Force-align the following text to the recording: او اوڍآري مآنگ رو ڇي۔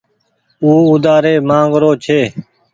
او 0.63 0.69
اوڍآري 0.89 1.33
مآنگ 1.47 1.71
رو 1.81 1.91
ڇي۔ 2.03 2.21